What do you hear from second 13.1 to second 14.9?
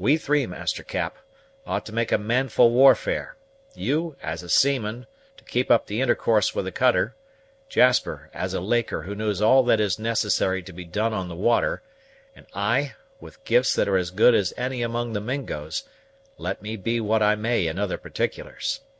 with gifts that are as good as any